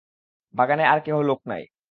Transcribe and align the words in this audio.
বাগানে 0.53 0.83
আর 0.85 0.99
কেহ 1.05 1.17
লোক 1.21 1.39
নাই। 1.47 1.63